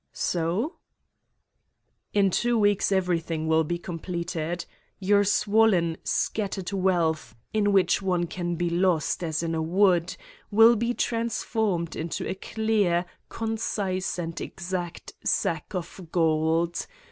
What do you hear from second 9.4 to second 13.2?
in a wood, will be transformed into a clear,